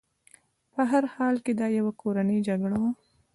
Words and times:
په 0.73 0.81
هر 0.91 1.03
حال 1.15 1.35
دا 1.59 1.67
یوه 1.77 1.91
کورنۍ 2.01 2.39
جګړه 2.47 2.77
وه. 2.81 2.91